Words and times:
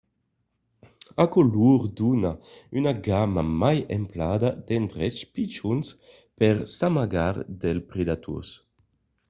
aquò 1.23 1.41
lor 1.53 1.81
dona 1.97 2.31
una 2.77 2.93
gamma 3.07 3.43
mai 3.61 3.79
ampla 3.97 4.31
d’endreches 4.67 5.29
pichons 5.33 5.87
per 6.37 6.55
s’amagar 6.75 7.35
dels 7.61 7.85
predators 7.91 8.49